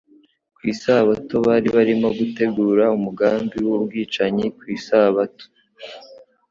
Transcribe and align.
ku 0.55 0.61
isabato 0.73 1.35
bari 1.47 1.67
barimo 1.75 2.09
gutegura 2.19 2.83
umugambi 2.97 3.55
w'ubwicanyi 3.67 4.45
ku 4.57 4.63
isabato. 4.77 5.45